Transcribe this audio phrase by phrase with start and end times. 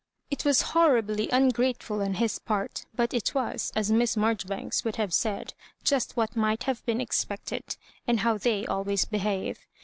[0.31, 4.95] It was horribly ungrateful on his part, but it was, as Miss Mar joribanks would
[4.95, 7.77] have said, just what might have been expected,
[8.07, 9.59] and how They always behave.